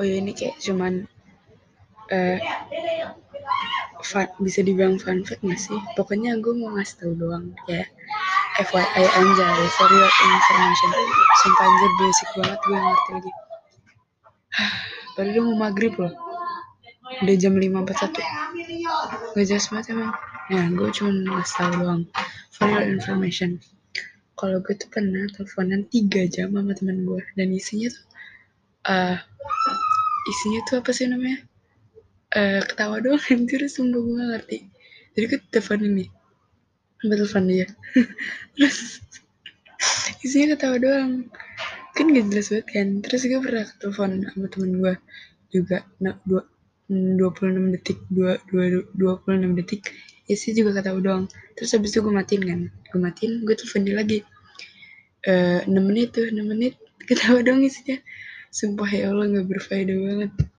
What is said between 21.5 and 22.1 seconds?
tau doang